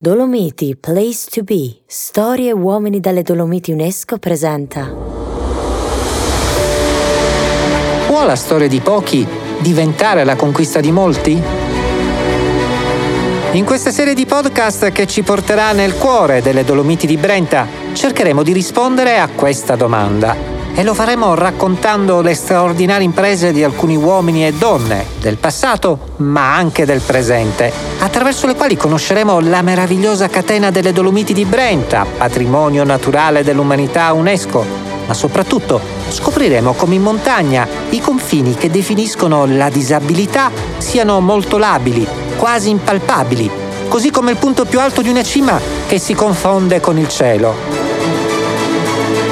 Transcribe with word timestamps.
Dolomiti 0.00 0.76
Place 0.76 1.28
to 1.28 1.42
Be 1.42 1.80
Storie 1.84 2.52
uomini 2.52 3.00
dalle 3.00 3.22
Dolomiti 3.22 3.72
UNESCO 3.72 4.18
presenta 4.18 4.94
Può 8.06 8.24
la 8.24 8.36
storia 8.36 8.68
di 8.68 8.78
pochi 8.78 9.26
diventare 9.58 10.22
la 10.22 10.36
conquista 10.36 10.78
di 10.78 10.92
molti? 10.92 11.42
In 13.50 13.64
questa 13.64 13.90
serie 13.90 14.14
di 14.14 14.24
podcast 14.24 14.92
che 14.92 15.08
ci 15.08 15.22
porterà 15.22 15.72
nel 15.72 15.94
cuore 15.94 16.42
delle 16.42 16.62
Dolomiti 16.62 17.08
di 17.08 17.16
Brenta 17.16 17.66
cercheremo 17.92 18.44
di 18.44 18.52
rispondere 18.52 19.18
a 19.18 19.28
questa 19.28 19.74
domanda 19.74 20.57
e 20.78 20.84
lo 20.84 20.94
faremo 20.94 21.34
raccontando 21.34 22.20
le 22.20 22.34
straordinarie 22.34 23.04
imprese 23.04 23.50
di 23.50 23.64
alcuni 23.64 23.96
uomini 23.96 24.46
e 24.46 24.52
donne 24.52 25.06
del 25.18 25.36
passato, 25.36 26.10
ma 26.18 26.54
anche 26.54 26.84
del 26.84 27.00
presente, 27.00 27.72
attraverso 27.98 28.46
le 28.46 28.54
quali 28.54 28.76
conosceremo 28.76 29.40
la 29.40 29.60
meravigliosa 29.62 30.28
catena 30.28 30.70
delle 30.70 30.92
Dolomiti 30.92 31.32
di 31.32 31.44
Brenta, 31.44 32.06
patrimonio 32.16 32.84
naturale 32.84 33.42
dell'umanità 33.42 34.12
UNESCO, 34.12 34.64
ma 35.08 35.14
soprattutto 35.14 35.80
scopriremo 36.10 36.72
come 36.74 36.94
in 36.94 37.02
montagna 37.02 37.66
i 37.90 38.00
confini 38.00 38.54
che 38.54 38.70
definiscono 38.70 39.46
la 39.46 39.70
disabilità 39.70 40.52
siano 40.76 41.18
molto 41.18 41.58
labili, 41.58 42.06
quasi 42.36 42.70
impalpabili, 42.70 43.50
così 43.88 44.12
come 44.12 44.30
il 44.30 44.36
punto 44.36 44.64
più 44.64 44.78
alto 44.78 45.02
di 45.02 45.08
una 45.08 45.24
cima 45.24 45.58
che 45.88 45.98
si 45.98 46.14
confonde 46.14 46.78
con 46.78 46.96
il 46.96 47.08
cielo. 47.08 47.77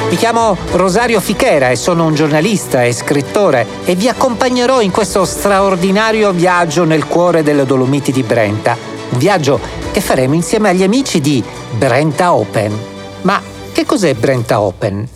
Mi 0.08 0.16
chiamo 0.16 0.56
Rosario 0.72 1.20
Fichera 1.20 1.70
e 1.70 1.76
sono 1.76 2.04
un 2.04 2.14
giornalista 2.14 2.84
e 2.84 2.92
scrittore 2.92 3.66
e 3.84 3.96
vi 3.96 4.08
accompagnerò 4.08 4.80
in 4.80 4.92
questo 4.92 5.24
straordinario 5.24 6.30
viaggio 6.30 6.84
nel 6.84 7.06
cuore 7.06 7.42
delle 7.42 7.66
Dolomiti 7.66 8.12
di 8.12 8.22
Brenta. 8.22 8.76
Un 9.10 9.18
viaggio 9.18 9.58
che 9.90 10.00
faremo 10.00 10.34
insieme 10.34 10.68
agli 10.68 10.84
amici 10.84 11.20
di 11.20 11.42
Brenta 11.76 12.32
Open. 12.34 12.78
Ma 13.22 13.42
che 13.72 13.84
cos'è 13.84 14.14
Brenta 14.14 14.60
Open? 14.60 15.08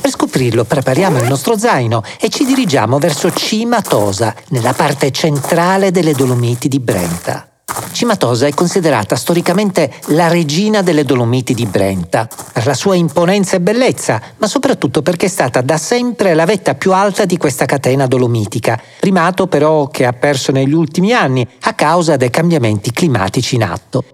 Per 0.00 0.10
scoprirlo 0.10 0.64
prepariamo 0.64 1.18
il 1.18 1.28
nostro 1.28 1.56
zaino 1.56 2.02
e 2.20 2.28
ci 2.28 2.44
dirigiamo 2.44 2.98
verso 2.98 3.32
Cima 3.32 3.80
Tosa, 3.80 4.34
nella 4.48 4.72
parte 4.72 5.12
centrale 5.12 5.92
delle 5.92 6.14
Dolomiti 6.14 6.66
di 6.66 6.80
Brenta. 6.80 7.53
Cimatosa 7.94 8.48
è 8.48 8.52
considerata 8.52 9.14
storicamente 9.14 9.88
la 10.06 10.26
regina 10.26 10.82
delle 10.82 11.04
Dolomiti 11.04 11.54
di 11.54 11.64
Brenta, 11.64 12.28
per 12.52 12.66
la 12.66 12.74
sua 12.74 12.96
imponenza 12.96 13.54
e 13.54 13.60
bellezza, 13.60 14.20
ma 14.38 14.48
soprattutto 14.48 15.00
perché 15.00 15.26
è 15.26 15.28
stata 15.28 15.60
da 15.60 15.76
sempre 15.76 16.34
la 16.34 16.44
vetta 16.44 16.74
più 16.74 16.92
alta 16.92 17.24
di 17.24 17.36
questa 17.36 17.66
catena 17.66 18.08
dolomitica, 18.08 18.82
primato 18.98 19.46
però 19.46 19.86
che 19.86 20.06
ha 20.06 20.12
perso 20.12 20.50
negli 20.50 20.72
ultimi 20.72 21.12
anni 21.12 21.46
a 21.60 21.74
causa 21.74 22.16
dei 22.16 22.30
cambiamenti 22.30 22.90
climatici 22.90 23.54
in 23.54 23.62
atto. 23.62 24.04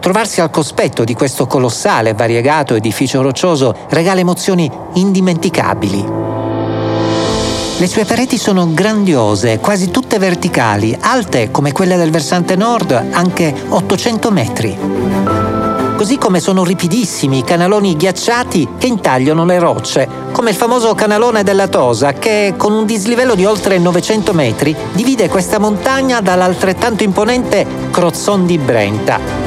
Trovarsi 0.00 0.40
al 0.40 0.50
cospetto 0.50 1.04
di 1.04 1.12
questo 1.12 1.46
colossale 1.46 2.14
variegato 2.14 2.74
edificio 2.74 3.20
roccioso 3.20 3.76
regala 3.90 4.20
emozioni 4.20 4.70
indimenticabili. 4.94 6.21
Le 7.82 7.88
sue 7.88 8.04
pareti 8.04 8.38
sono 8.38 8.72
grandiose, 8.72 9.58
quasi 9.58 9.90
tutte 9.90 10.20
verticali, 10.20 10.96
alte 11.00 11.50
come 11.50 11.72
quelle 11.72 11.96
del 11.96 12.12
versante 12.12 12.54
nord, 12.54 12.92
anche 13.10 13.52
800 13.70 14.30
metri. 14.30 14.78
Così 15.96 16.16
come 16.16 16.38
sono 16.38 16.62
ripidissimi 16.62 17.38
i 17.38 17.44
canaloni 17.44 17.96
ghiacciati 17.96 18.68
che 18.78 18.86
intagliano 18.86 19.44
le 19.44 19.58
rocce, 19.58 20.08
come 20.30 20.50
il 20.50 20.56
famoso 20.56 20.94
canalone 20.94 21.42
della 21.42 21.66
Tosa 21.66 22.12
che, 22.12 22.54
con 22.56 22.72
un 22.72 22.86
dislivello 22.86 23.34
di 23.34 23.44
oltre 23.44 23.78
900 23.78 24.32
metri, 24.32 24.76
divide 24.92 25.28
questa 25.28 25.58
montagna 25.58 26.20
dall'altrettanto 26.20 27.02
imponente 27.02 27.66
Crozzon 27.90 28.46
di 28.46 28.58
Brenta. 28.58 29.41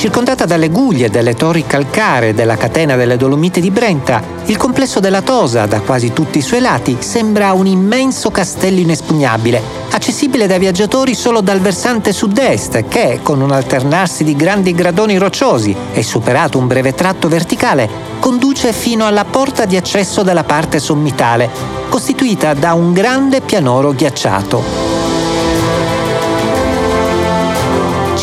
Circondata 0.00 0.46
dalle 0.46 0.70
guglie 0.70 1.10
delle 1.10 1.34
torri 1.34 1.66
calcaree 1.66 2.32
della 2.32 2.56
catena 2.56 2.96
delle 2.96 3.18
Dolomiti 3.18 3.60
di 3.60 3.70
Brenta, 3.70 4.22
il 4.46 4.56
complesso 4.56 4.98
della 4.98 5.20
Tosa, 5.20 5.66
da 5.66 5.82
quasi 5.82 6.14
tutti 6.14 6.38
i 6.38 6.40
suoi 6.40 6.60
lati, 6.60 6.96
sembra 7.00 7.52
un 7.52 7.66
immenso 7.66 8.30
castello 8.30 8.80
inespugnabile, 8.80 9.60
accessibile 9.90 10.46
dai 10.46 10.58
viaggiatori 10.58 11.14
solo 11.14 11.42
dal 11.42 11.60
versante 11.60 12.14
sud-est, 12.14 12.88
che, 12.88 13.20
con 13.22 13.42
un 13.42 13.50
alternarsi 13.50 14.24
di 14.24 14.34
grandi 14.34 14.74
gradoni 14.74 15.18
rocciosi 15.18 15.76
e 15.92 16.02
superato 16.02 16.56
un 16.56 16.66
breve 16.66 16.94
tratto 16.94 17.28
verticale, 17.28 17.86
conduce 18.20 18.72
fino 18.72 19.04
alla 19.04 19.26
porta 19.26 19.66
di 19.66 19.76
accesso 19.76 20.22
della 20.22 20.44
parte 20.44 20.78
sommitale, 20.78 21.50
costituita 21.90 22.54
da 22.54 22.72
un 22.72 22.94
grande 22.94 23.42
pianoro 23.42 23.92
ghiacciato. 23.92 24.79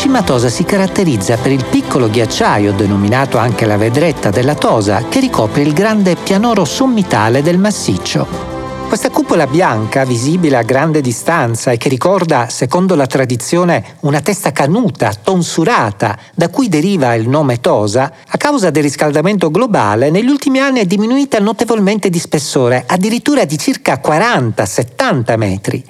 Cimatosa 0.08 0.48
si 0.48 0.64
caratterizza 0.64 1.36
per 1.36 1.52
il 1.52 1.66
piccolo 1.66 2.08
ghiacciaio, 2.08 2.72
denominato 2.72 3.36
anche 3.36 3.66
la 3.66 3.76
vedretta 3.76 4.30
della 4.30 4.54
Tosa, 4.54 5.04
che 5.06 5.20
ricopre 5.20 5.60
il 5.60 5.74
grande 5.74 6.16
pianoro 6.16 6.64
sommitale 6.64 7.42
del 7.42 7.58
massiccio. 7.58 8.26
Questa 8.88 9.10
cupola 9.10 9.46
bianca, 9.46 10.06
visibile 10.06 10.56
a 10.56 10.62
grande 10.62 11.02
distanza 11.02 11.72
e 11.72 11.76
che 11.76 11.90
ricorda, 11.90 12.48
secondo 12.48 12.94
la 12.94 13.04
tradizione, 13.04 13.96
una 14.00 14.22
testa 14.22 14.50
canuta, 14.50 15.12
tonsurata, 15.12 16.18
da 16.34 16.48
cui 16.48 16.70
deriva 16.70 17.12
il 17.12 17.28
nome 17.28 17.60
Tosa, 17.60 18.10
a 18.26 18.36
causa 18.38 18.70
del 18.70 18.84
riscaldamento 18.84 19.50
globale, 19.50 20.08
negli 20.08 20.30
ultimi 20.30 20.58
anni 20.58 20.80
è 20.80 20.86
diminuita 20.86 21.38
notevolmente 21.38 22.08
di 22.08 22.18
spessore, 22.18 22.84
addirittura 22.86 23.44
di 23.44 23.58
circa 23.58 24.00
40-70 24.02 25.36
metri. 25.36 25.84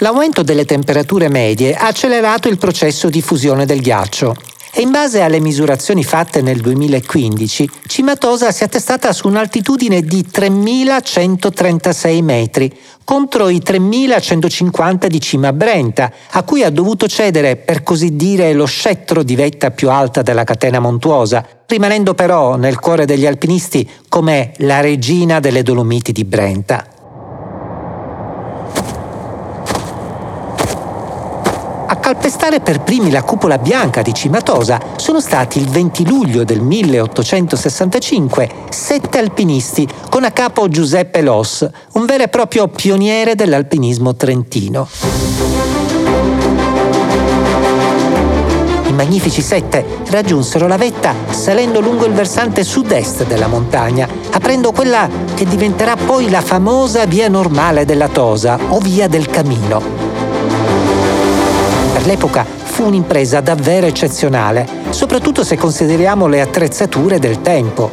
L'aumento 0.00 0.42
delle 0.42 0.66
temperature 0.66 1.30
medie 1.30 1.74
ha 1.74 1.86
accelerato 1.86 2.48
il 2.48 2.58
processo 2.58 3.08
di 3.08 3.22
fusione 3.22 3.64
del 3.64 3.80
ghiaccio 3.80 4.36
e 4.70 4.82
in 4.82 4.90
base 4.90 5.22
alle 5.22 5.40
misurazioni 5.40 6.04
fatte 6.04 6.42
nel 6.42 6.60
2015, 6.60 7.70
Cimatosa 7.86 8.52
si 8.52 8.62
è 8.62 8.66
attestata 8.66 9.10
su 9.14 9.26
un'altitudine 9.26 10.02
di 10.02 10.22
3.136 10.30 12.22
metri 12.22 12.78
contro 13.04 13.48
i 13.48 13.62
3.150 13.64 15.06
di 15.06 15.18
Cima 15.18 15.54
Brenta, 15.54 16.12
a 16.32 16.42
cui 16.42 16.62
ha 16.62 16.68
dovuto 16.68 17.08
cedere, 17.08 17.56
per 17.56 17.82
così 17.82 18.16
dire, 18.16 18.52
lo 18.52 18.66
scettro 18.66 19.22
di 19.22 19.34
vetta 19.34 19.70
più 19.70 19.88
alta 19.88 20.20
della 20.20 20.44
catena 20.44 20.78
montuosa, 20.78 21.42
rimanendo 21.64 22.12
però 22.12 22.56
nel 22.56 22.78
cuore 22.78 23.06
degli 23.06 23.24
alpinisti 23.24 23.88
come 24.10 24.52
la 24.58 24.80
regina 24.80 25.40
delle 25.40 25.62
Dolomiti 25.62 26.12
di 26.12 26.24
Brenta. 26.26 26.95
Calpestare 32.06 32.60
per 32.60 32.82
primi 32.82 33.10
la 33.10 33.24
cupola 33.24 33.58
bianca 33.58 34.00
di 34.00 34.14
Cimatosa 34.14 34.78
sono 34.94 35.18
stati 35.18 35.58
il 35.58 35.68
20 35.68 36.06
luglio 36.06 36.44
del 36.44 36.60
1865 36.60 38.48
sette 38.68 39.18
alpinisti 39.18 39.88
con 40.08 40.22
a 40.22 40.30
capo 40.30 40.68
Giuseppe 40.68 41.20
Loss, 41.20 41.68
un 41.94 42.04
vero 42.04 42.22
e 42.22 42.28
proprio 42.28 42.68
pioniere 42.68 43.34
dell'alpinismo 43.34 44.14
trentino. 44.14 44.86
I 48.84 48.92
magnifici 48.92 49.42
sette 49.42 49.84
raggiunsero 50.08 50.68
la 50.68 50.76
vetta 50.76 51.12
salendo 51.30 51.80
lungo 51.80 52.04
il 52.04 52.12
versante 52.12 52.62
sud-est 52.62 53.26
della 53.26 53.48
montagna, 53.48 54.08
aprendo 54.30 54.70
quella 54.70 55.08
che 55.34 55.44
diventerà 55.44 55.96
poi 55.96 56.30
la 56.30 56.40
famosa 56.40 57.04
via 57.04 57.28
normale 57.28 57.84
della 57.84 58.06
Tosa 58.06 58.56
o 58.68 58.78
via 58.78 59.08
del 59.08 59.26
Camino 59.26 60.05
all'epoca 62.06 62.44
fu 62.44 62.84
un'impresa 62.86 63.40
davvero 63.40 63.86
eccezionale, 63.86 64.64
soprattutto 64.90 65.42
se 65.42 65.56
consideriamo 65.56 66.28
le 66.28 66.40
attrezzature 66.40 67.18
del 67.18 67.40
tempo. 67.42 67.90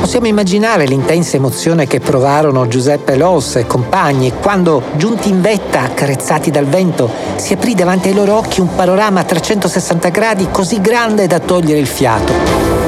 Possiamo 0.00 0.26
immaginare 0.26 0.86
l'intensa 0.86 1.36
emozione 1.36 1.86
che 1.86 2.00
provarono 2.00 2.66
Giuseppe 2.66 3.16
Loss 3.16 3.56
e 3.56 3.66
compagni 3.66 4.32
quando, 4.42 4.82
giunti 4.96 5.28
in 5.28 5.40
vetta, 5.40 5.82
accarezzati 5.82 6.50
dal 6.50 6.66
vento, 6.66 7.08
si 7.36 7.52
aprì 7.52 7.74
davanti 7.74 8.08
ai 8.08 8.14
loro 8.14 8.36
occhi 8.36 8.60
un 8.60 8.74
panorama 8.74 9.20
a 9.20 9.24
360 9.24 10.08
gradi 10.08 10.48
così 10.50 10.80
grande 10.80 11.26
da 11.28 11.38
togliere 11.38 11.78
il 11.78 11.86
fiato. 11.86 12.83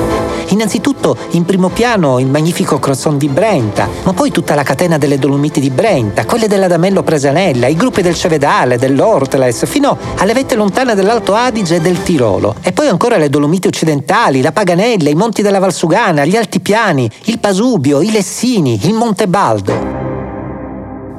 Innanzitutto 0.48 1.16
in 1.31 1.44
primo 1.44 1.69
piano 1.69 2.19
il 2.19 2.26
magnifico 2.26 2.78
Crozon 2.78 3.19
di 3.19 3.28
Brenta, 3.28 3.88
ma 4.04 4.12
poi 4.12 4.31
tutta 4.31 4.54
la 4.54 4.62
catena 4.62 4.96
delle 4.96 5.19
Dolomiti 5.19 5.60
di 5.60 5.70
Brenta, 5.70 6.25
quelle 6.25 6.46
dell'Adamello 6.46 7.02
Presanella, 7.02 7.66
i 7.66 7.75
gruppi 7.75 8.02
del 8.02 8.14
Cevedale, 8.14 8.78
dell'Ortles, 8.78 9.66
fino 9.66 9.96
alle 10.19 10.32
vette 10.32 10.54
lontane 10.54 10.94
dell'Alto 10.94 11.34
Adige 11.34 11.76
e 11.76 11.81
del 11.81 12.02
Tirolo. 12.02 12.54
E 12.62 12.72
poi 12.72 12.88
ancora 12.88 13.16
le 13.16 13.28
Dolomiti 13.28 13.66
occidentali, 13.66 14.40
la 14.40 14.52
Paganella, 14.52 15.10
i 15.10 15.14
monti 15.14 15.43
della 15.43 15.58
Valsugana, 15.58 16.25
gli 16.25 16.37
Altipiani, 16.37 17.10
il 17.25 17.38
Pasubio, 17.38 18.00
i 18.00 18.12
Lessini, 18.12 18.78
il 18.84 18.94
Monte 18.94 19.26
Baldo. 19.26 20.06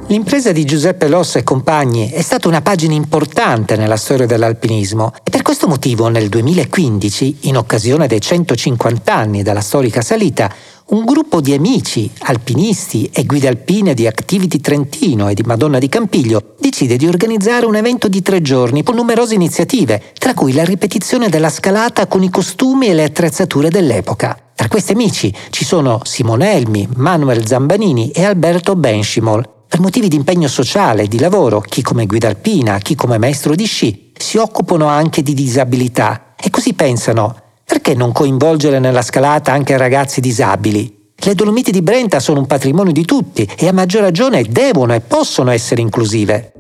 L'impresa 0.10 0.54
di 0.54 0.64
Giuseppe 0.64 1.10
Loss 1.10 1.36
e 1.36 1.44
compagni 1.44 2.10
è 2.12 2.22
stata 2.22 2.48
una 2.48 2.62
pagina 2.62 2.94
importante 2.94 3.76
nella 3.76 3.98
storia 3.98 4.26
dell'alpinismo 4.26 5.12
e 5.22 5.30
per 5.30 5.42
questo 5.42 5.68
motivo 5.68 6.08
nel 6.08 6.30
2015, 6.30 7.40
in 7.42 7.58
occasione 7.58 8.08
dei 8.08 8.22
150 8.22 9.14
anni 9.14 9.44
della 9.44 9.60
storica 9.60 10.02
salita, 10.02 10.50
un 10.92 11.04
gruppo 11.04 11.42
di 11.42 11.54
amici, 11.54 12.10
alpinisti 12.20 13.10
e 13.12 13.26
guide 13.26 13.50
alpine 13.50 13.94
di 13.94 14.08
Activity 14.08 14.62
Trentino 14.62 15.28
e 15.28 15.34
di 15.34 15.44
Madonna 15.46 15.78
di 15.78 15.90
Campiglio 15.90 16.56
decide 16.58 16.96
di 16.96 17.06
organizzare 17.06 17.66
un 17.66 17.76
evento 17.76 18.08
di 18.08 18.22
tre 18.22 18.42
giorni 18.42 18.84
con 18.84 18.96
numerose 18.96 19.34
iniziative, 19.34 20.02
tra 20.18 20.34
cui 20.34 20.54
la 20.54 20.64
ripetizione 20.64 21.28
della 21.28 21.50
scalata 21.50 22.08
con 22.08 22.24
i 22.24 22.30
costumi 22.30 22.88
e 22.88 22.94
le 22.94 23.04
attrezzature 23.04 23.70
dell'epoca. 23.70 24.40
Tra 24.56 24.70
questi 24.70 24.94
amici 24.94 25.36
ci 25.50 25.66
sono 25.66 26.00
Simone 26.06 26.54
Elmi, 26.54 26.88
Manuel 26.96 27.46
Zambanini 27.46 28.12
e 28.12 28.24
Alberto 28.24 28.78
Benchimol. 28.78 29.56
Per 29.68 29.80
motivi 29.82 30.08
di 30.08 30.16
impegno 30.16 30.48
sociale 30.48 31.04
e 31.04 31.08
di 31.08 31.20
lavoro, 31.20 31.60
chi 31.60 31.82
come 31.82 32.06
guida 32.06 32.28
alpina, 32.28 32.78
chi 32.78 32.96
come 32.96 33.18
maestro 33.18 33.54
di 33.54 33.66
sci, 33.66 34.14
si 34.18 34.38
occupano 34.38 34.88
anche 34.88 35.22
di 35.22 35.34
disabilità 35.34 36.34
e 36.40 36.50
così 36.50 36.74
pensano 36.74 37.42
perché 37.68 37.94
non 37.94 38.14
coinvolgere 38.14 38.80
nella 38.80 39.02
scalata 39.02 39.52
anche 39.52 39.76
ragazzi 39.76 40.22
disabili? 40.22 41.12
Le 41.16 41.36
Dolomiti 41.36 41.72
di 41.72 41.82
Brenta 41.82 42.22
sono 42.22 42.40
un 42.40 42.46
patrimonio 42.46 42.94
di 42.94 43.04
tutti 43.04 43.44
e 43.58 43.68
a 43.68 43.74
maggior 43.74 44.04
ragione 44.04 44.44
devono 44.44 44.94
e 44.94 45.02
possono 45.02 45.52
essere 45.52 45.82
inclusive. 45.82 46.54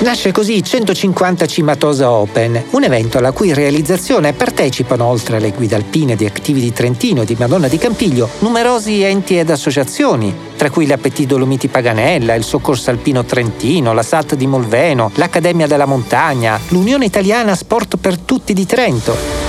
Nasce 0.00 0.30
così 0.30 0.62
150 0.62 1.44
Cimatosa 1.46 2.12
Open, 2.12 2.66
un 2.70 2.84
evento 2.84 3.18
alla 3.18 3.32
cui 3.32 3.52
realizzazione 3.52 4.32
partecipano, 4.32 5.04
oltre 5.04 5.38
alle 5.38 5.50
guide 5.50 5.74
alpine 5.74 6.14
di 6.14 6.24
Activity 6.24 6.72
Trentino 6.72 7.22
e 7.22 7.24
di 7.24 7.34
Madonna 7.36 7.66
di 7.66 7.78
Campiglio, 7.78 8.28
numerosi 8.38 9.02
enti 9.02 9.36
ed 9.36 9.50
associazioni, 9.50 10.32
tra 10.56 10.70
cui 10.70 10.86
l'Appetit 10.86 11.26
Dolomiti 11.26 11.66
Paganella, 11.66 12.34
il 12.34 12.44
Soccorso 12.44 12.90
Alpino 12.90 13.24
Trentino, 13.24 13.92
la 13.92 14.04
SAT 14.04 14.36
di 14.36 14.46
Molveno, 14.46 15.10
l'Accademia 15.14 15.66
della 15.66 15.86
Montagna, 15.86 16.60
l'Unione 16.68 17.04
Italiana 17.04 17.56
Sport 17.56 17.96
per 17.96 18.18
Tutti 18.18 18.54
di 18.54 18.66
Trento. 18.66 19.47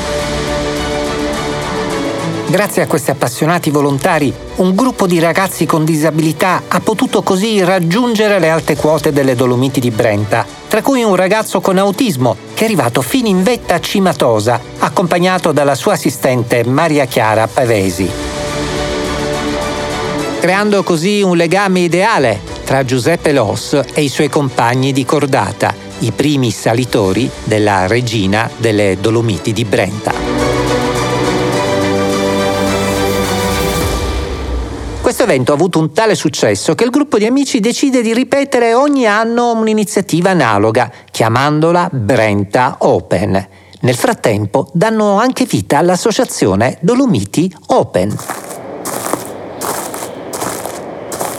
Grazie 2.49 2.81
a 2.81 2.87
questi 2.87 3.11
appassionati 3.11 3.69
volontari, 3.69 4.33
un 4.55 4.73
gruppo 4.73 5.05
di 5.05 5.19
ragazzi 5.19 5.67
con 5.67 5.85
disabilità 5.85 6.63
ha 6.67 6.79
potuto 6.79 7.21
così 7.21 7.63
raggiungere 7.63 8.39
le 8.39 8.49
alte 8.49 8.75
quote 8.75 9.11
delle 9.11 9.35
Dolomiti 9.35 9.79
di 9.79 9.91
Brenta, 9.91 10.47
tra 10.67 10.81
cui 10.81 11.03
un 11.03 11.15
ragazzo 11.15 11.61
con 11.61 11.77
autismo 11.77 12.35
che 12.55 12.63
è 12.63 12.65
arrivato 12.65 13.03
fino 13.03 13.27
in 13.27 13.43
vetta 13.43 13.75
a 13.75 13.79
Cimatosa, 13.79 14.59
accompagnato 14.79 15.51
dalla 15.51 15.75
sua 15.75 15.93
assistente 15.93 16.63
Maria 16.63 17.05
Chiara 17.05 17.45
Pavesi. 17.45 18.09
Creando 20.39 20.81
così 20.81 21.21
un 21.21 21.37
legame 21.37 21.81
ideale 21.81 22.39
tra 22.65 22.83
Giuseppe 22.83 23.31
Loss 23.31 23.79
e 23.93 24.01
i 24.01 24.09
suoi 24.09 24.27
compagni 24.27 24.91
di 24.91 25.05
cordata, 25.05 25.71
i 25.99 26.11
primi 26.11 26.49
salitori 26.49 27.29
della 27.43 27.85
regina 27.85 28.49
delle 28.57 28.97
Dolomiti 28.99 29.53
di 29.53 29.65
Brenta. 29.65 30.38
Questo 35.09 35.25
evento 35.25 35.53
ha 35.53 35.55
avuto 35.55 35.79
un 35.79 35.91
tale 35.91 36.13
successo 36.13 36.75
che 36.75 36.83
il 36.83 36.91
gruppo 36.91 37.17
di 37.17 37.25
amici 37.25 37.59
decide 37.59 38.03
di 38.03 38.13
ripetere 38.13 38.75
ogni 38.75 39.07
anno 39.07 39.53
un'iniziativa 39.53 40.29
analoga, 40.29 40.91
chiamandola 41.09 41.89
Brenta 41.91 42.75
Open. 42.77 43.47
Nel 43.79 43.95
frattempo 43.95 44.69
danno 44.71 45.17
anche 45.17 45.45
vita 45.45 45.79
all'associazione 45.79 46.77
Dolomiti 46.81 47.51
Open. 47.69 48.15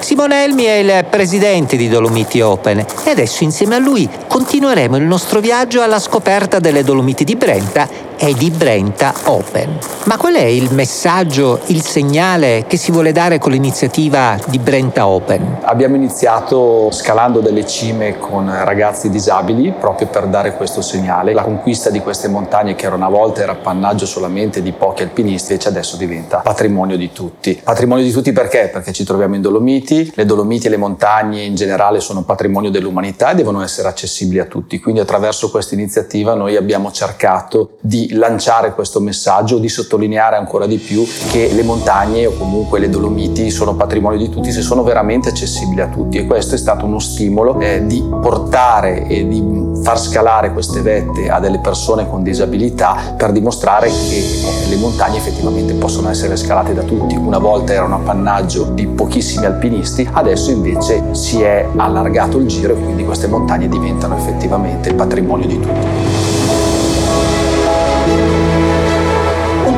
Simone 0.00 0.42
Elmi 0.42 0.64
è 0.64 0.72
il 0.72 1.04
presidente 1.08 1.76
di 1.76 1.88
Dolomiti 1.88 2.40
Open 2.40 2.84
e 3.04 3.10
adesso 3.10 3.44
insieme 3.44 3.76
a 3.76 3.78
lui 3.78 4.10
continueremo 4.26 4.96
il 4.96 5.04
nostro 5.04 5.38
viaggio 5.38 5.80
alla 5.80 6.00
scoperta 6.00 6.58
delle 6.58 6.82
Dolomiti 6.82 7.22
di 7.22 7.36
Brenta 7.36 7.88
è 8.20 8.34
di 8.34 8.50
Brenta 8.50 9.14
Open. 9.24 9.78
Ma 10.04 10.18
qual 10.18 10.34
è 10.34 10.44
il 10.44 10.74
messaggio, 10.74 11.60
il 11.68 11.80
segnale 11.80 12.64
che 12.66 12.76
si 12.76 12.92
vuole 12.92 13.12
dare 13.12 13.38
con 13.38 13.50
l'iniziativa 13.50 14.38
di 14.46 14.58
Brenta 14.58 15.06
Open? 15.06 15.60
Abbiamo 15.62 15.96
iniziato 15.96 16.90
scalando 16.90 17.40
delle 17.40 17.64
cime 17.66 18.18
con 18.18 18.52
ragazzi 18.62 19.08
disabili 19.08 19.72
proprio 19.72 20.08
per 20.08 20.26
dare 20.26 20.54
questo 20.54 20.82
segnale. 20.82 21.32
La 21.32 21.44
conquista 21.44 21.88
di 21.88 22.00
queste 22.00 22.28
montagne 22.28 22.74
che 22.74 22.84
era 22.84 22.94
una 22.94 23.08
volta 23.08 23.40
era 23.40 23.52
appannaggio 23.52 24.04
solamente 24.04 24.60
di 24.60 24.72
pochi 24.72 25.02
alpinisti 25.02 25.52
invece 25.52 25.68
adesso 25.68 25.96
diventa 25.96 26.38
patrimonio 26.38 26.98
di 26.98 27.12
tutti. 27.12 27.58
Patrimonio 27.64 28.04
di 28.04 28.10
tutti 28.10 28.32
perché? 28.32 28.68
Perché 28.70 28.92
ci 28.92 29.04
troviamo 29.04 29.34
in 29.34 29.40
Dolomiti, 29.40 30.12
le 30.14 30.26
Dolomiti 30.26 30.66
e 30.66 30.70
le 30.70 30.76
montagne 30.76 31.42
in 31.42 31.54
generale 31.54 32.00
sono 32.00 32.22
patrimonio 32.22 32.68
dell'umanità 32.68 33.30
e 33.30 33.34
devono 33.34 33.62
essere 33.62 33.88
accessibili 33.88 34.40
a 34.40 34.44
tutti. 34.44 34.78
Quindi 34.78 35.00
attraverso 35.00 35.50
questa 35.50 35.72
iniziativa 35.72 36.34
noi 36.34 36.56
abbiamo 36.56 36.92
cercato 36.92 37.78
di 37.80 38.08
lanciare 38.10 38.74
questo 38.74 39.00
messaggio, 39.00 39.58
di 39.58 39.68
sottolineare 39.68 40.36
ancora 40.36 40.66
di 40.66 40.78
più 40.78 41.06
che 41.30 41.50
le 41.52 41.62
montagne 41.62 42.26
o 42.26 42.32
comunque 42.32 42.78
le 42.78 42.88
Dolomiti 42.88 43.50
sono 43.50 43.74
patrimonio 43.74 44.18
di 44.18 44.28
tutti 44.28 44.50
se 44.52 44.62
sono 44.62 44.82
veramente 44.82 45.28
accessibili 45.28 45.80
a 45.80 45.88
tutti 45.88 46.18
e 46.18 46.26
questo 46.26 46.54
è 46.54 46.58
stato 46.58 46.86
uno 46.86 46.98
stimolo 46.98 47.58
eh, 47.60 47.86
di 47.86 48.02
portare 48.20 49.06
e 49.06 49.26
di 49.26 49.68
far 49.82 49.98
scalare 49.98 50.52
queste 50.52 50.80
vette 50.80 51.30
a 51.30 51.40
delle 51.40 51.58
persone 51.58 52.08
con 52.08 52.22
disabilità 52.22 53.14
per 53.16 53.32
dimostrare 53.32 53.88
che 53.88 54.16
eh, 54.16 54.68
le 54.68 54.76
montagne 54.76 55.18
effettivamente 55.18 55.74
possono 55.74 56.10
essere 56.10 56.36
scalate 56.36 56.74
da 56.74 56.82
tutti. 56.82 57.16
Una 57.16 57.38
volta 57.38 57.72
era 57.72 57.84
un 57.84 57.92
appannaggio 57.92 58.64
di 58.64 58.86
pochissimi 58.86 59.46
alpinisti, 59.46 60.08
adesso 60.12 60.50
invece 60.50 61.14
si 61.14 61.40
è 61.42 61.66
allargato 61.76 62.38
il 62.38 62.46
giro 62.46 62.74
e 62.74 62.76
quindi 62.76 63.04
queste 63.04 63.26
montagne 63.26 63.68
diventano 63.68 64.16
effettivamente 64.16 64.92
patrimonio 64.94 65.46
di 65.46 65.60
tutti. 65.60 66.09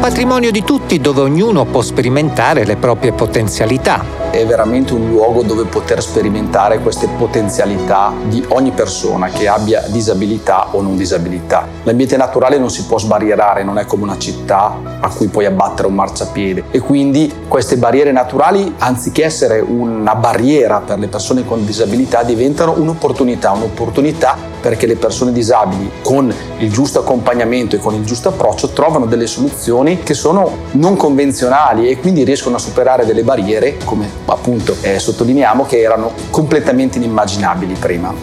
Patrimonio 0.03 0.51
di 0.51 0.65
tutti 0.65 0.99
dove 0.99 1.21
ognuno 1.21 1.65
può 1.65 1.81
sperimentare 1.81 2.65
le 2.65 2.75
proprie 2.75 3.13
potenzialità 3.13 4.22
è 4.33 4.47
veramente 4.47 4.95
un 4.95 5.11
luogo 5.11 5.43
dove 5.43 5.65
poter 5.65 6.03
sperimentare 6.03 6.79
queste 6.79 7.07
potenzialità 7.07 8.13
di 8.25 8.43
ogni 8.49 8.71
persona 8.71 9.29
che 9.29 9.47
abbia 9.47 9.85
disabilità 9.89 10.69
o 10.71 10.81
non 10.81 10.97
disabilità. 10.97 11.69
L'ambiente 11.83 12.17
naturale 12.17 12.57
non 12.57 12.71
si 12.71 12.87
può 12.87 12.99
sbarrierare, 12.99 13.63
non 13.63 13.77
è 13.77 13.85
come 13.85 14.05
una 14.05 14.17
città 14.17 14.75
a 15.01 15.09
cui 15.11 15.29
puoi 15.29 15.45
abbattere 15.45 15.87
un 15.87 15.95
marciapiede 15.95 16.65
e 16.71 16.81
quindi 16.81 17.31
queste 17.47 17.77
barriere 17.77 18.11
naturali, 18.11 18.75
anziché 18.79 19.23
essere 19.23 19.61
una 19.61 20.15
barriera 20.15 20.81
per 20.81 20.99
le 20.99 21.09
persone 21.09 21.45
con 21.45 21.67
disabilità, 21.67 22.23
diventano 22.23 22.73
un'opportunità, 22.79 23.51
un'opportunità 23.51 24.53
perché 24.63 24.87
le 24.87 24.97
persone 24.97 25.33
disabili 25.33 25.91
con 26.03 26.33
il 26.59 26.71
giusto 26.71 27.01
accompagnamento 27.01 27.75
e 27.75 27.81
con 27.81 27.95
il 27.95 28.05
giusto 28.05 28.29
approccio 28.29 28.69
trovano 28.69 29.07
delle 29.07 29.27
soluzioni 29.27 29.99
che 30.05 30.15
sono 30.15 30.57
non 30.73 30.97
convenzionali 30.97 31.89
e 31.89 31.99
quindi 31.99 32.23
riescono 32.23 32.57
a 32.57 32.59
superare 32.61 33.05
delle 33.05 33.25
barriere 33.25 33.77
come 33.85 34.22
appunto 34.27 34.77
eh, 34.81 34.99
sottolineiamo 34.99 35.65
che 35.67 35.81
erano 35.81 36.13
completamente 36.31 36.99
inimmaginabili 36.99 37.75
prima. 37.75 38.15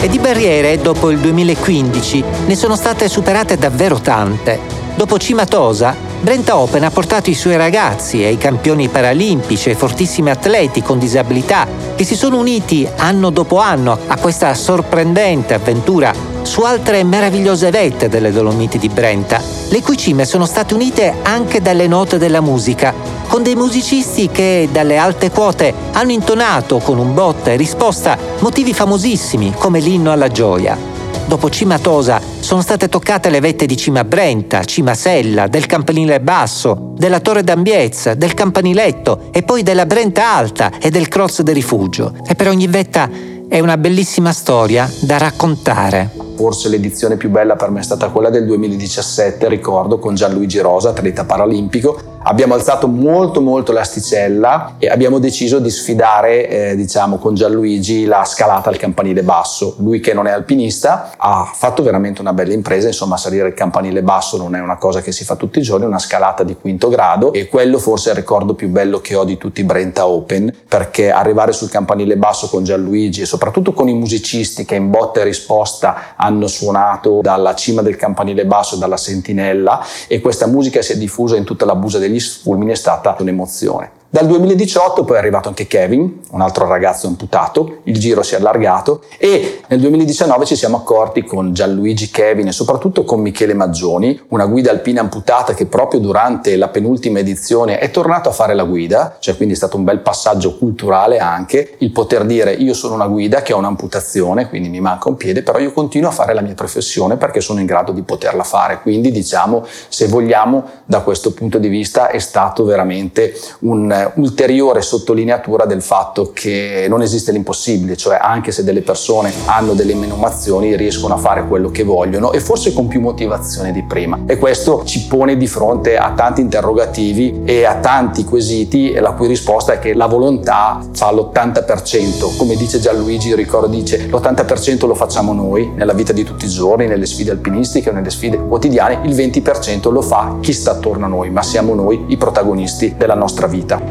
E 0.00 0.08
di 0.08 0.18
barriere, 0.18 0.78
dopo 0.78 1.10
il 1.10 1.18
2015, 1.18 2.24
ne 2.46 2.54
sono 2.54 2.76
state 2.76 3.08
superate 3.08 3.56
davvero 3.56 3.98
tante. 3.98 4.60
Dopo 4.94 5.18
Cimatosa, 5.18 5.94
Brenta 6.20 6.56
Open 6.56 6.84
ha 6.84 6.90
portato 6.90 7.28
i 7.28 7.34
suoi 7.34 7.56
ragazzi 7.56 8.24
e 8.24 8.30
i 8.30 8.38
campioni 8.38 8.88
paralimpici 8.88 9.70
e 9.70 9.74
fortissimi 9.74 10.30
atleti 10.30 10.82
con 10.82 10.98
disabilità 10.98 11.66
che 11.94 12.04
si 12.04 12.16
sono 12.16 12.38
uniti 12.38 12.88
anno 12.96 13.30
dopo 13.30 13.58
anno 13.58 13.98
a 14.06 14.16
questa 14.16 14.54
sorprendente 14.54 15.54
avventura 15.54 16.35
su 16.46 16.62
altre 16.62 17.02
meravigliose 17.02 17.70
vette 17.70 18.08
delle 18.08 18.30
Dolomiti 18.30 18.78
di 18.78 18.88
Brenta, 18.88 19.42
le 19.68 19.82
cui 19.82 19.98
cime 19.98 20.24
sono 20.24 20.46
state 20.46 20.74
unite 20.74 21.16
anche 21.22 21.60
dalle 21.60 21.88
note 21.88 22.18
della 22.18 22.40
musica, 22.40 22.94
con 23.26 23.42
dei 23.42 23.56
musicisti 23.56 24.28
che 24.30 24.68
dalle 24.70 24.96
alte 24.96 25.30
quote 25.30 25.74
hanno 25.92 26.12
intonato 26.12 26.78
con 26.78 26.98
un 26.98 27.12
botta 27.12 27.50
e 27.50 27.56
risposta 27.56 28.16
motivi 28.38 28.72
famosissimi 28.72 29.54
come 29.58 29.80
l'inno 29.80 30.12
alla 30.12 30.28
gioia. 30.28 30.78
Dopo 31.26 31.50
Cimatosa 31.50 32.20
sono 32.38 32.62
state 32.62 32.88
toccate 32.88 33.28
le 33.28 33.40
vette 33.40 33.66
di 33.66 33.76
Cima 33.76 34.04
Brenta, 34.04 34.62
Cima 34.62 34.94
Sella, 34.94 35.48
del 35.48 35.66
Campanile 35.66 36.20
Basso, 36.20 36.92
della 36.96 37.18
Torre 37.18 37.42
d'Ambiezza, 37.42 38.14
del 38.14 38.34
Campaniletto 38.34 39.30
e 39.32 39.42
poi 39.42 39.64
della 39.64 39.86
Brenta 39.86 40.36
Alta 40.36 40.70
e 40.80 40.90
del 40.90 41.08
Cross 41.08 41.42
del 41.42 41.56
Rifugio. 41.56 42.12
E 42.24 42.36
per 42.36 42.46
ogni 42.46 42.68
vetta 42.68 43.10
è 43.48 43.58
una 43.58 43.76
bellissima 43.76 44.32
storia 44.32 44.88
da 45.00 45.18
raccontare. 45.18 46.15
Forse 46.36 46.68
l'edizione 46.68 47.16
più 47.16 47.30
bella 47.30 47.56
per 47.56 47.70
me 47.70 47.80
è 47.80 47.82
stata 47.82 48.10
quella 48.10 48.28
del 48.28 48.44
2017, 48.44 49.48
ricordo, 49.48 49.98
con 49.98 50.14
Gianluigi 50.14 50.58
Rosa, 50.58 50.90
atleta 50.90 51.24
paralimpico. 51.24 52.15
Abbiamo 52.28 52.54
alzato 52.54 52.88
molto 52.88 53.40
molto 53.40 53.70
l'asticella 53.70 54.74
e 54.78 54.88
abbiamo 54.88 55.20
deciso 55.20 55.60
di 55.60 55.70
sfidare, 55.70 56.48
eh, 56.48 56.74
diciamo, 56.74 57.18
con 57.18 57.36
Gianluigi 57.36 58.04
la 58.04 58.24
scalata 58.24 58.68
al 58.68 58.76
campanile 58.78 59.22
basso. 59.22 59.76
Lui 59.78 60.00
che 60.00 60.12
non 60.12 60.26
è 60.26 60.32
alpinista 60.32 61.12
ha 61.16 61.48
fatto 61.54 61.84
veramente 61.84 62.20
una 62.20 62.32
bella 62.32 62.52
impresa, 62.52 62.88
insomma 62.88 63.16
salire 63.16 63.46
il 63.46 63.54
campanile 63.54 64.02
basso 64.02 64.38
non 64.38 64.56
è 64.56 64.60
una 64.60 64.76
cosa 64.76 65.02
che 65.02 65.12
si 65.12 65.22
fa 65.22 65.36
tutti 65.36 65.60
i 65.60 65.62
giorni, 65.62 65.86
una 65.86 66.00
scalata 66.00 66.42
di 66.42 66.56
quinto 66.60 66.88
grado 66.88 67.32
e 67.32 67.46
quello 67.46 67.78
forse 67.78 68.08
è 68.08 68.12
il 68.14 68.18
ricordo 68.18 68.54
più 68.54 68.70
bello 68.70 68.98
che 68.98 69.14
ho 69.14 69.22
di 69.22 69.36
tutti 69.36 69.60
i 69.60 69.64
Brenta 69.64 70.08
Open, 70.08 70.52
perché 70.66 71.12
arrivare 71.12 71.52
sul 71.52 71.70
campanile 71.70 72.16
basso 72.16 72.48
con 72.48 72.64
Gianluigi 72.64 73.20
e 73.20 73.26
soprattutto 73.26 73.72
con 73.72 73.88
i 73.88 73.94
musicisti 73.94 74.64
che 74.64 74.74
in 74.74 74.90
botta 74.90 75.20
e 75.20 75.22
risposta 75.22 76.16
hanno 76.16 76.48
suonato 76.48 77.20
dalla 77.22 77.54
cima 77.54 77.82
del 77.82 77.94
campanile 77.94 78.46
basso, 78.46 78.74
dalla 78.74 78.96
sentinella 78.96 79.80
e 80.08 80.20
questa 80.20 80.48
musica 80.48 80.82
si 80.82 80.90
è 80.90 80.96
diffusa 80.96 81.36
in 81.36 81.44
tutta 81.44 81.64
la 81.64 81.76
busa 81.76 82.00
degli 82.00 82.14
fulmini, 82.20 82.72
è 82.72 82.76
stata 82.76 83.16
un'emozione. 83.18 83.95
Dal 84.08 84.28
2018 84.28 85.02
poi 85.02 85.16
è 85.16 85.18
arrivato 85.18 85.48
anche 85.48 85.66
Kevin, 85.66 86.20
un 86.30 86.40
altro 86.40 86.68
ragazzo 86.68 87.08
amputato, 87.08 87.78
il 87.84 87.98
giro 87.98 88.22
si 88.22 88.34
è 88.34 88.38
allargato 88.38 89.02
e 89.18 89.62
nel 89.66 89.80
2019 89.80 90.46
ci 90.46 90.54
siamo 90.54 90.76
accorti 90.76 91.24
con 91.24 91.52
Gianluigi 91.52 92.08
Kevin 92.10 92.46
e 92.46 92.52
soprattutto 92.52 93.02
con 93.02 93.20
Michele 93.20 93.52
Maggioni, 93.52 94.18
una 94.28 94.46
guida 94.46 94.70
alpina 94.70 95.00
amputata 95.00 95.54
che 95.54 95.66
proprio 95.66 95.98
durante 95.98 96.56
la 96.56 96.68
penultima 96.68 97.18
edizione 97.18 97.78
è 97.80 97.90
tornato 97.90 98.28
a 98.28 98.32
fare 98.32 98.54
la 98.54 98.62
guida, 98.62 99.16
cioè 99.18 99.34
quindi 99.34 99.54
è 99.54 99.56
stato 99.56 99.76
un 99.76 99.82
bel 99.82 99.98
passaggio 99.98 100.56
culturale 100.56 101.18
anche 101.18 101.74
il 101.78 101.90
poter 101.90 102.24
dire 102.24 102.52
io 102.52 102.74
sono 102.74 102.94
una 102.94 103.08
guida 103.08 103.42
che 103.42 103.52
ho 103.52 103.58
un'amputazione, 103.58 104.48
quindi 104.48 104.68
mi 104.68 104.80
manca 104.80 105.08
un 105.08 105.16
piede, 105.16 105.42
però 105.42 105.58
io 105.58 105.72
continuo 105.72 106.10
a 106.10 106.12
fare 106.12 106.32
la 106.32 106.42
mia 106.42 106.54
professione 106.54 107.16
perché 107.16 107.40
sono 107.40 107.58
in 107.58 107.66
grado 107.66 107.90
di 107.90 108.02
poterla 108.02 108.44
fare. 108.44 108.80
Quindi 108.82 109.10
diciamo, 109.10 109.66
se 109.88 110.06
vogliamo, 110.06 110.64
da 110.84 111.00
questo 111.00 111.32
punto 111.32 111.58
di 111.58 111.68
vista 111.68 112.08
è 112.08 112.20
stato 112.20 112.64
veramente 112.64 113.34
un 113.60 113.94
ulteriore 114.16 114.82
sottolineatura 114.82 115.64
del 115.64 115.82
fatto 115.82 116.30
che 116.32 116.86
non 116.88 117.02
esiste 117.02 117.32
l'impossibile, 117.32 117.96
cioè 117.96 118.18
anche 118.20 118.52
se 118.52 118.64
delle 118.64 118.82
persone 118.82 119.32
hanno 119.46 119.74
delle 119.74 119.94
menomazioni 119.94 120.76
riescono 120.76 121.14
a 121.14 121.18
fare 121.18 121.46
quello 121.46 121.70
che 121.70 121.84
vogliono 121.84 122.32
e 122.32 122.40
forse 122.40 122.72
con 122.72 122.88
più 122.88 123.00
motivazione 123.00 123.72
di 123.72 123.82
prima. 123.82 124.20
E 124.26 124.38
questo 124.38 124.82
ci 124.84 125.06
pone 125.06 125.36
di 125.36 125.46
fronte 125.46 125.96
a 125.96 126.12
tanti 126.12 126.40
interrogativi 126.40 127.42
e 127.44 127.64
a 127.64 127.76
tanti 127.76 128.24
quesiti 128.24 128.92
la 128.94 129.12
cui 129.12 129.26
risposta 129.26 129.74
è 129.74 129.78
che 129.78 129.94
la 129.94 130.06
volontà 130.06 130.80
fa 130.92 131.12
l'80%, 131.12 132.36
come 132.36 132.56
dice 132.56 132.80
Gianluigi, 132.80 133.34
ricordo 133.34 133.66
dice 133.66 134.06
l'80% 134.06 134.86
lo 134.86 134.94
facciamo 134.94 135.32
noi 135.32 135.70
nella 135.74 135.92
vita 135.92 136.12
di 136.12 136.24
tutti 136.24 136.46
i 136.46 136.48
giorni, 136.48 136.86
nelle 136.86 137.06
sfide 137.06 137.30
alpinistiche 137.30 137.90
o 137.90 137.92
nelle 137.92 138.10
sfide 138.10 138.38
quotidiane, 138.38 139.00
il 139.04 139.14
20% 139.14 139.90
lo 139.90 140.02
fa 140.02 140.36
chi 140.40 140.52
sta 140.52 140.72
attorno 140.72 141.06
a 141.06 141.08
noi, 141.08 141.30
ma 141.30 141.42
siamo 141.42 141.74
noi 141.74 142.04
i 142.08 142.16
protagonisti 142.16 142.94
della 142.96 143.14
nostra 143.14 143.46
vita. 143.46 143.85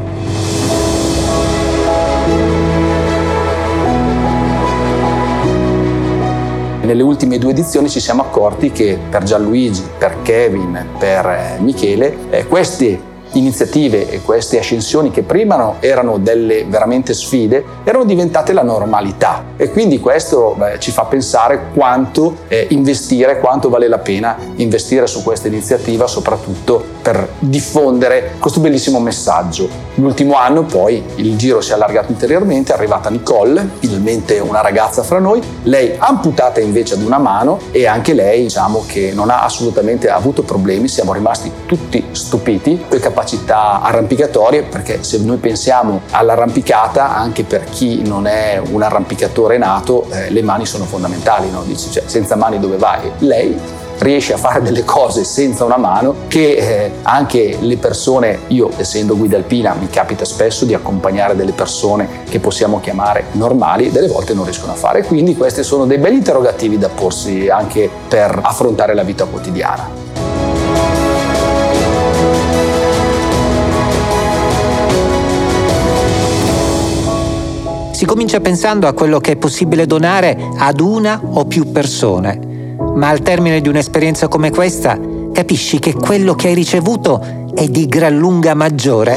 Nelle 6.85 7.01
ultime 7.01 7.39
due 7.39 7.49
edizioni 7.49 7.89
ci 7.89 7.99
siamo 7.99 8.21
accorti 8.21 8.71
che 8.71 8.99
per 9.09 9.23
Gianluigi, 9.23 9.81
per 9.97 10.21
Kevin, 10.21 10.85
per 10.99 11.25
eh, 11.25 11.59
Michele, 11.59 12.15
eh, 12.29 12.45
queste 12.45 13.13
iniziative 13.33 14.09
e 14.09 14.21
queste 14.21 14.59
ascensioni 14.59 15.09
che 15.09 15.23
prima 15.23 15.77
erano 15.79 16.19
delle 16.19 16.63
veramente 16.65 17.13
sfide 17.13 17.63
erano 17.83 18.05
diventate 18.05 18.53
la 18.53 18.61
normalità 18.61 19.43
e 19.57 19.71
quindi 19.71 19.99
questo 19.99 20.55
beh, 20.57 20.79
ci 20.79 20.91
fa 20.91 21.03
pensare 21.05 21.71
quanto 21.73 22.35
eh, 22.47 22.67
investire, 22.69 23.39
quanto 23.39 23.69
vale 23.69 23.87
la 23.87 23.97
pena 23.97 24.37
investire 24.55 25.07
su 25.07 25.23
questa 25.23 25.47
iniziativa 25.47 26.07
soprattutto 26.07 26.83
per 27.01 27.27
diffondere 27.39 28.35
questo 28.39 28.59
bellissimo 28.59 28.99
messaggio. 28.99 29.67
L'ultimo 29.95 30.35
anno 30.35 30.63
poi 30.63 31.03
il 31.15 31.35
giro 31.37 31.61
si 31.61 31.71
è 31.71 31.73
allargato 31.73 32.11
ulteriormente, 32.11 32.71
è 32.71 32.75
arrivata 32.75 33.09
Nicole, 33.09 33.69
finalmente 33.79 34.39
una 34.39 34.61
ragazza 34.61 35.03
fra 35.03 35.19
noi, 35.19 35.41
lei 35.63 35.95
amputata 35.97 36.59
invece 36.59 36.95
ad 36.95 37.01
una 37.01 37.17
mano 37.17 37.59
e 37.71 37.85
anche 37.85 38.13
lei 38.13 38.43
diciamo 38.43 38.83
che 38.85 39.11
non 39.13 39.29
ha 39.29 39.43
assolutamente 39.43 40.09
avuto 40.09 40.43
problemi, 40.43 40.87
siamo 40.87 41.13
rimasti 41.13 41.51
tutti 41.65 42.03
stupiti 42.11 42.85
capacità 42.99 43.13
capacità 43.45 43.81
arrampicatorie 43.81 44.63
perché 44.63 45.03
se 45.03 45.19
noi 45.19 45.37
pensiamo 45.37 46.01
all'arrampicata 46.11 47.15
anche 47.15 47.43
per 47.43 47.63
chi 47.63 48.01
non 48.05 48.27
è 48.27 48.61
un 48.71 48.81
arrampicatore 48.81 49.57
nato 49.57 50.07
eh, 50.11 50.29
le 50.29 50.41
mani 50.41 50.65
sono 50.65 50.85
fondamentali, 50.85 51.49
no? 51.49 51.63
Dici, 51.63 51.89
cioè, 51.91 52.03
senza 52.05 52.35
mani 52.35 52.59
dove 52.59 52.77
vai? 52.77 53.11
Lei 53.19 53.57
riesce 53.99 54.33
a 54.33 54.37
fare 54.37 54.61
delle 54.61 54.83
cose 54.83 55.23
senza 55.23 55.63
una 55.63 55.77
mano 55.77 56.15
che 56.27 56.55
eh, 56.55 56.91
anche 57.03 57.57
le 57.59 57.77
persone, 57.77 58.39
io 58.47 58.69
essendo 58.77 59.15
guida 59.15 59.37
alpina 59.37 59.75
mi 59.79 59.89
capita 59.89 60.25
spesso 60.25 60.65
di 60.65 60.73
accompagnare 60.73 61.35
delle 61.35 61.53
persone 61.53 62.23
che 62.29 62.39
possiamo 62.39 62.79
chiamare 62.79 63.25
normali, 63.33 63.91
delle 63.91 64.07
volte 64.07 64.33
non 64.33 64.43
riescono 64.43 64.73
a 64.73 64.75
fare, 64.75 65.03
quindi 65.03 65.35
questi 65.35 65.63
sono 65.63 65.85
dei 65.85 65.97
belli 65.97 66.15
interrogativi 66.15 66.77
da 66.77 66.89
porsi 66.89 67.49
anche 67.49 67.89
per 68.07 68.39
affrontare 68.41 68.93
la 68.93 69.03
vita 69.03 69.25
quotidiana. 69.25 70.03
Si 77.95 78.05
comincia 78.05 78.41
pensando 78.41 78.87
a 78.87 78.93
quello 78.93 79.19
che 79.19 79.31
è 79.31 79.35
possibile 79.37 79.85
donare 79.85 80.37
ad 80.57 80.81
una 80.81 81.21
o 81.23 81.45
più 81.45 81.71
persone, 81.71 82.44
ma 82.95 83.09
al 83.09 83.21
termine 83.21 83.61
di 83.61 83.69
un'esperienza 83.69 84.27
come 84.27 84.49
questa 84.49 84.99
capisci 85.33 85.79
che 85.79 85.93
quello 85.93 86.33
che 86.33 86.47
hai 86.47 86.53
ricevuto 86.53 87.21
è 87.53 87.67
di 87.67 87.87
gran 87.87 88.17
lunga 88.17 88.53
maggiore 88.53 89.15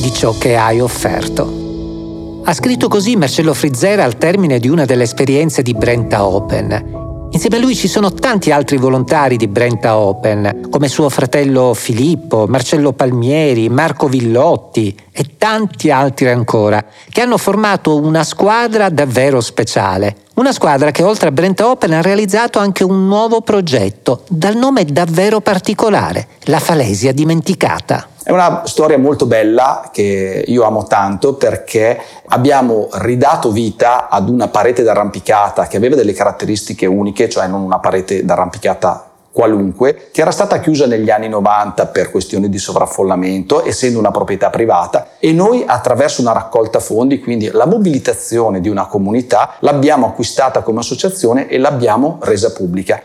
di 0.00 0.12
ciò 0.12 0.36
che 0.36 0.56
hai 0.56 0.80
offerto. 0.80 2.42
Ha 2.44 2.52
scritto 2.54 2.88
così 2.88 3.16
Marcello 3.16 3.54
Frizzera 3.54 4.04
al 4.04 4.16
termine 4.16 4.58
di 4.58 4.68
una 4.68 4.84
delle 4.84 5.02
esperienze 5.02 5.62
di 5.62 5.74
Brenta 5.74 6.24
Open 6.24 6.98
Insieme 7.30 7.56
a 7.56 7.60
lui 7.60 7.76
ci 7.76 7.88
sono 7.88 8.12
tanti 8.12 8.50
altri 8.50 8.78
volontari 8.78 9.36
di 9.36 9.48
Brenta 9.48 9.98
Open, 9.98 10.68
come 10.70 10.88
suo 10.88 11.10
fratello 11.10 11.74
Filippo, 11.74 12.46
Marcello 12.48 12.92
Palmieri, 12.92 13.68
Marco 13.68 14.08
Villotti 14.08 14.96
e 15.12 15.36
tanti 15.36 15.90
altri 15.90 16.30
ancora, 16.30 16.82
che 17.10 17.20
hanno 17.20 17.36
formato 17.36 18.00
una 18.00 18.24
squadra 18.24 18.88
davvero 18.88 19.42
speciale. 19.42 20.16
Una 20.38 20.52
squadra 20.52 20.92
che 20.92 21.02
oltre 21.02 21.30
a 21.30 21.32
Brenta 21.32 21.68
Open 21.68 21.94
ha 21.94 22.00
realizzato 22.00 22.60
anche 22.60 22.84
un 22.84 23.08
nuovo 23.08 23.40
progetto, 23.40 24.22
dal 24.28 24.54
nome 24.54 24.84
davvero 24.84 25.40
particolare, 25.40 26.28
La 26.42 26.60
Falesia 26.60 27.12
Dimenticata. 27.12 28.06
È 28.22 28.30
una 28.30 28.62
storia 28.64 28.98
molto 28.98 29.26
bella 29.26 29.90
che 29.92 30.44
io 30.46 30.62
amo 30.62 30.84
tanto 30.84 31.34
perché 31.34 32.00
abbiamo 32.26 32.86
ridato 32.92 33.50
vita 33.50 34.08
ad 34.08 34.28
una 34.28 34.46
parete 34.46 34.84
d'arrampicata 34.84 35.66
che 35.66 35.76
aveva 35.76 35.96
delle 35.96 36.12
caratteristiche 36.12 36.86
uniche, 36.86 37.28
cioè 37.28 37.48
non 37.48 37.62
una 37.62 37.80
parete 37.80 38.24
d'arrampicata 38.24 39.07
qualunque, 39.38 40.08
che 40.10 40.20
era 40.22 40.32
stata 40.32 40.58
chiusa 40.58 40.88
negli 40.88 41.10
anni 41.10 41.28
90 41.28 41.86
per 41.86 42.10
questioni 42.10 42.48
di 42.48 42.58
sovraffollamento, 42.58 43.64
essendo 43.64 44.00
una 44.00 44.10
proprietà 44.10 44.50
privata, 44.50 45.10
e 45.20 45.32
noi 45.32 45.62
attraverso 45.64 46.20
una 46.20 46.32
raccolta 46.32 46.80
fondi, 46.80 47.20
quindi 47.20 47.48
la 47.52 47.64
mobilitazione 47.64 48.60
di 48.60 48.68
una 48.68 48.86
comunità, 48.86 49.54
l'abbiamo 49.60 50.06
acquistata 50.08 50.62
come 50.62 50.80
associazione 50.80 51.46
e 51.46 51.58
l'abbiamo 51.58 52.18
resa 52.22 52.50
pubblica. 52.50 53.04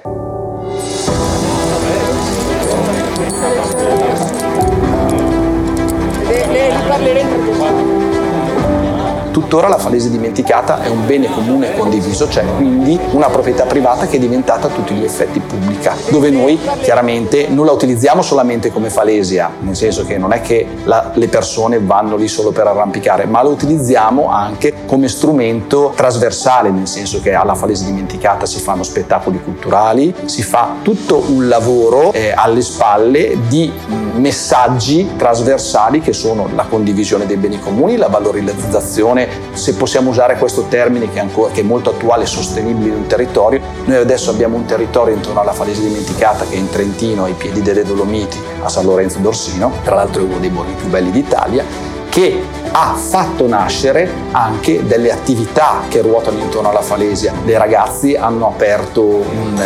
Tuttora 9.54 9.70
la 9.70 9.78
falese 9.78 10.10
dimenticata 10.10 10.82
è 10.82 10.88
un 10.88 11.06
bene 11.06 11.32
comune 11.32 11.78
condiviso, 11.78 12.28
cioè 12.28 12.44
quindi 12.56 13.00
una 13.12 13.28
proprietà 13.28 13.66
privata 13.66 14.08
che 14.08 14.16
è 14.16 14.20
diventata 14.20 14.66
a 14.66 14.72
tutti 14.72 14.96
gli 14.96 15.04
effetti 15.04 15.40
pubblica, 15.40 15.94
dove 16.10 16.32
noi 16.32 16.60
chiaramente 16.82 17.50
non 17.50 17.68
la 17.68 17.72
utilizziamo 17.72 18.24
solamente 18.24 18.72
come 18.72 18.90
falesia, 18.90 19.52
nel 19.60 19.76
senso 19.76 20.06
che 20.06 20.18
non 20.18 20.34
è 20.34 20.42
che 20.42 20.66
la, 20.86 21.12
le 21.14 21.28
persone 21.28 21.80
vanno 21.80 22.16
lì 22.16 22.28
solo 22.28 22.50
per 22.50 22.66
arrampicare, 22.66 23.26
ma 23.26 23.44
la 23.44 23.50
utilizziamo 23.50 24.28
anche 24.32 24.74
come 24.88 25.08
strumento 25.08 25.94
trasversale, 25.96 26.72
nel 26.72 26.88
senso 26.88 27.22
che 27.22 27.36
alla 27.36 27.54
falese 27.54 27.86
dimenticata 27.86 28.48
si 28.48 28.60
fanno 28.60 28.82
spettacoli 28.82 29.40
culturali, 29.40 30.16
si 30.26 30.42
fa 30.42 30.78
tutto 30.82 31.26
un 31.28 31.48
lavoro 31.48 32.12
eh, 32.12 32.34
alle 32.36 32.62
spalle 32.64 33.38
di 33.48 33.72
messaggi 34.16 35.12
trasversali 35.16 36.02
che 36.02 36.14
sono 36.14 36.50
la 36.56 36.66
condivisione 36.68 37.28
dei 37.28 37.38
beni 37.38 37.60
comuni, 37.60 37.98
la 37.98 38.08
valorizzazione 38.08 39.43
se 39.54 39.74
possiamo 39.74 40.10
usare 40.10 40.38
questo 40.38 40.66
termine 40.68 41.10
che 41.12 41.18
è, 41.18 41.22
ancora, 41.22 41.52
che 41.52 41.62
è 41.62 41.64
molto 41.64 41.92
attuale 41.92 42.24
e 42.24 42.28
sostenibile 42.28 42.90
in 42.90 42.96
un 42.96 43.08
territorio. 43.08 43.62
Noi 43.86 43.98
adesso 43.98 44.30
abbiamo 44.30 44.56
un 44.56 44.66
territorio 44.66 45.14
intorno 45.14 45.42
alla 45.42 45.54
Falese 45.54 45.82
dimenticata 45.82 46.46
che 46.46 46.56
è 46.56 46.58
in 46.58 46.70
Trentino, 46.70 47.26
ai 47.26 47.34
piedi 47.34 47.62
delle 47.62 47.84
Dolomiti, 47.84 48.40
a 48.62 48.70
San 48.70 48.86
Lorenzo 48.86 49.20
d'Orsino, 49.20 49.72
tra 49.84 49.96
l'altro 49.96 50.22
è 50.22 50.26
uno 50.26 50.40
dei 50.40 50.50
borghi 50.50 50.74
più 50.74 50.88
belli 50.88 51.12
d'Italia, 51.12 51.92
che 52.10 52.44
ha 52.72 52.94
fatto 52.94 53.48
nascere 53.48 54.08
anche 54.34 54.86
delle 54.86 55.12
attività 55.12 55.82
che 55.88 56.02
ruotano 56.02 56.38
intorno 56.40 56.70
alla 56.70 56.82
Falesia. 56.82 57.34
Dei 57.44 57.58
ragazzi 57.58 58.16
hanno 58.16 58.48
aperto 58.48 59.02
un 59.04 59.60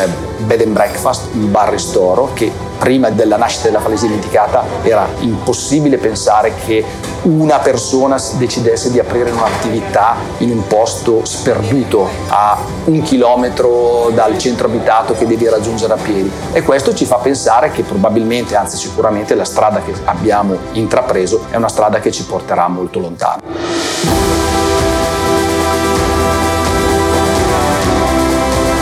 bed 0.45 0.61
and 0.61 0.71
breakfast, 0.71 1.33
un 1.33 1.51
bar 1.51 1.69
ristoro 1.69 2.29
che 2.33 2.49
prima 2.77 3.09
della 3.09 3.35
nascita 3.35 3.67
della 3.67 3.81
Falesia 3.81 4.07
dimenticata 4.07 4.63
era 4.83 5.05
impossibile 5.19 5.97
pensare 5.97 6.53
che 6.65 6.85
una 7.27 7.59
persona 7.59 8.17
decidesse 8.37 8.89
di 8.89 8.99
aprire 8.99 9.31
un'attività 9.31 10.15
in 10.39 10.51
un 10.51 10.65
posto 10.67 11.25
sperduto 11.25 12.07
a 12.29 12.57
un 12.85 13.01
chilometro 13.01 14.11
dal 14.13 14.37
centro 14.37 14.67
abitato 14.67 15.13
che 15.13 15.27
devi 15.27 15.47
raggiungere 15.49 15.93
a 15.93 15.97
piedi 15.97 16.31
e 16.53 16.61
questo 16.61 16.93
ci 16.93 17.05
fa 17.05 17.17
pensare 17.17 17.71
che 17.71 17.83
probabilmente, 17.83 18.55
anzi 18.55 18.77
sicuramente 18.77 19.35
la 19.35 19.43
strada 19.43 19.81
che 19.81 19.93
abbiamo 20.05 20.55
intrapreso 20.73 21.45
è 21.49 21.57
una 21.57 21.67
strada 21.67 21.99
che 21.99 22.11
ci 22.11 22.23
porterà 22.23 22.67
molto 22.67 22.99
lontano. 22.99 23.41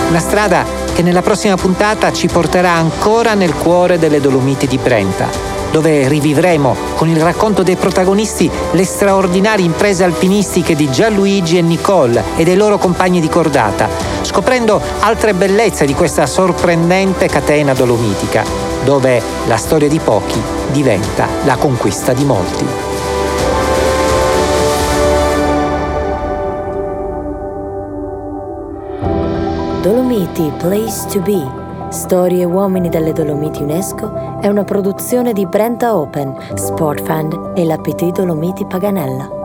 Una 0.09 0.19
strada 0.19 0.63
che 0.93 1.01
nella 1.01 1.21
prossima 1.21 1.55
puntata 1.55 2.13
ci 2.13 2.27
porterà 2.27 2.71
ancora 2.71 3.33
nel 3.33 3.53
cuore 3.53 3.97
delle 3.97 4.21
Dolomiti 4.21 4.67
di 4.67 4.77
Brenta, 4.77 5.54
dove 5.75 6.07
rivivremo 6.07 6.73
con 6.95 7.09
il 7.09 7.19
racconto 7.19 7.61
dei 7.61 7.75
protagonisti 7.75 8.49
le 8.71 8.85
straordinarie 8.85 9.65
imprese 9.65 10.05
alpinistiche 10.05 10.73
di 10.73 10.89
Gianluigi 10.89 11.57
e 11.57 11.61
Nicole 11.61 12.23
e 12.37 12.45
dei 12.45 12.55
loro 12.55 12.77
compagni 12.77 13.19
di 13.19 13.27
cordata, 13.27 13.89
scoprendo 14.21 14.81
altre 15.01 15.33
bellezze 15.33 15.85
di 15.85 15.93
questa 15.93 16.27
sorprendente 16.27 17.27
catena 17.27 17.73
dolomitica, 17.73 18.45
dove 18.85 19.21
la 19.47 19.57
storia 19.57 19.89
di 19.89 19.99
pochi 19.99 20.41
diventa 20.71 21.27
la 21.43 21.57
conquista 21.57 22.13
di 22.13 22.23
molti. 22.23 22.65
Dolomiti 29.81 30.53
Place 30.57 31.05
to 31.11 31.19
Be, 31.19 31.64
Storie 31.89 32.43
uomini 32.43 32.89
delle 32.89 33.13
Dolomiti 33.13 33.61
UNESCO 33.61 34.39
è 34.41 34.47
una 34.47 34.63
produzione 34.63 35.33
di 35.33 35.45
Brenta 35.45 35.95
Open, 35.95 36.35
Sportfund 36.55 37.53
e 37.55 37.63
la 37.63 37.77
Dolomiti 38.11 38.65
Paganella. 38.65 39.44